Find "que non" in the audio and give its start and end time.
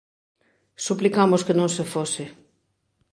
1.45-1.69